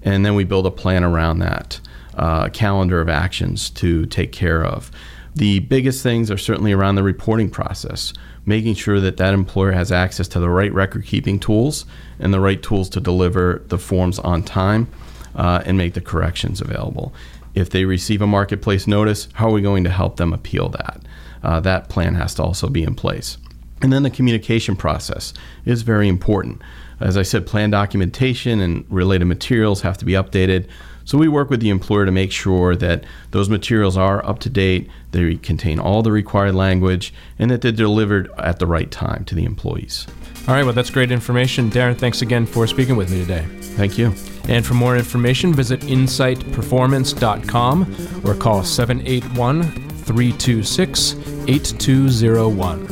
and 0.04 0.26
then 0.26 0.36
we 0.36 0.44
build 0.44 0.68
a 0.68 0.72
plan 0.72 1.04
around 1.04 1.40
that, 1.40 1.82
uh, 2.14 2.44
a 2.46 2.50
calendar 2.50 3.02
of 3.02 3.10
actions 3.10 3.70
to 3.72 4.06
take 4.06 4.32
care 4.32 4.64
of. 4.64 4.92
The 5.36 5.60
biggest 5.60 6.02
things 6.02 6.32
are 6.32 6.38
certainly 6.38 6.72
around 6.72 6.96
the 6.96 7.04
reporting 7.04 7.50
process, 7.50 8.14
making 8.46 8.76
sure 8.76 9.02
that 9.02 9.18
that 9.18 9.34
employer 9.34 9.74
has 9.74 9.92
access 9.92 10.30
to 10.30 10.40
the 10.40 10.50
right 10.50 10.74
record 10.74 11.06
keeping 11.06 11.40
tools 11.40 11.86
and 12.20 12.34
the 12.34 12.40
right 12.40 12.64
tools 12.64 12.88
to 12.90 13.02
deliver 13.02 13.62
the 13.68 13.78
forms 13.78 14.18
on 14.20 14.44
time 14.44 14.88
uh, 15.36 15.62
and 15.66 15.78
make 15.78 15.94
the 15.94 16.00
corrections 16.02 16.62
available. 16.62 17.14
If 17.54 17.70
they 17.70 17.84
receive 17.84 18.22
a 18.22 18.28
marketplace 18.28 18.88
notice, 18.88 19.28
how 19.34 19.50
are 19.50 19.54
we 19.54 19.62
going 19.62 19.84
to 19.84 19.90
help 19.90 20.16
them 20.16 20.32
appeal 20.32 20.70
that? 20.70 21.02
Uh, 21.44 21.60
that 21.60 21.90
plan 21.90 22.16
has 22.16 22.34
to 22.36 22.44
also 22.44 22.70
be 22.70 22.84
in 22.84 22.96
place. 22.96 23.38
And 23.82 23.92
then 23.92 24.04
the 24.04 24.10
communication 24.10 24.78
process 24.78 25.34
is 25.66 25.82
very 25.82 26.08
important. 26.08 26.62
As 27.02 27.18
I 27.18 27.24
said, 27.24 27.46
plan 27.46 27.72
documentation 27.72 28.62
and 28.62 28.86
related 28.90 29.26
materials 29.26 29.82
have 29.82 29.98
to 29.98 30.06
be 30.06 30.14
updated. 30.14 30.68
So 31.06 31.18
we 31.18 31.28
work 31.28 31.50
with 31.50 31.62
the 31.62 31.70
employer 31.70 32.06
to 32.06 32.12
make 32.12 32.32
sure 32.32 32.76
that 32.76 33.04
those 33.32 33.50
materials 33.50 33.96
are 33.96 34.26
up 34.26 34.40
to 34.40 34.50
date, 34.50 34.90
they 35.12 35.36
contain 35.36 35.80
all 35.80 36.02
the 36.02 36.12
required 36.12 36.56
language, 36.56 37.14
and 37.40 37.50
that 37.52 37.62
they're 37.62 37.72
delivered 37.72 38.30
at 38.38 38.60
the 38.60 38.68
right 38.68 38.92
time 38.92 39.24
to 39.26 39.36
the 39.36 39.46
employees. 39.46 40.08
All 40.48 40.56
right, 40.56 40.64
well, 40.64 40.74
that's 40.74 40.90
great 40.90 41.12
information. 41.12 41.70
Darren, 41.72 41.98
thanks 41.98 42.22
again 42.22 42.46
for 42.46 42.68
speaking 42.68 42.96
with 42.96 43.12
me 43.12 43.20
today. 43.20 43.46
Thank 43.62 43.98
you. 43.98 44.14
And 44.48 44.66
for 44.66 44.74
more 44.74 44.98
information, 44.98 45.54
visit 45.54 45.82
insightperformance.com 45.82 48.26
or 48.26 48.36
call 48.36 48.64
781 48.64 49.64
326 49.64 51.16
8201. 51.48 52.88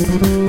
Thank 0.00 0.24
you. 0.24 0.39